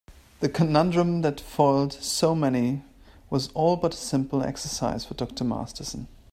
[0.39, 2.81] The conundrum that foiled so many
[3.29, 5.43] was all but a simple exercise for Dr.
[5.43, 6.07] Masterson.